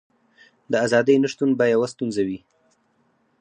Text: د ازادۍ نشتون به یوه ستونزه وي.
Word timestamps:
د 0.71 0.73
ازادۍ 0.85 1.15
نشتون 1.23 1.49
به 1.57 1.65
یوه 1.73 1.87
ستونزه 1.93 2.21
وي. 2.27 2.39